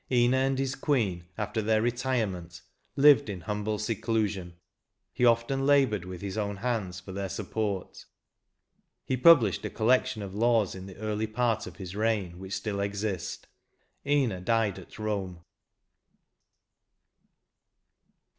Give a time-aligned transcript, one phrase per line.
[0.11, 2.63] Ina and his queen after their retirement
[2.95, 4.55] lived in humhle seclu sion:
[5.13, 8.05] he often laboured with his own hands for their support.
[9.05, 12.79] He published a collection of laws in the early part of his reign, which still
[12.79, 13.45] exist;
[14.03, 15.43] Ina died at Kome.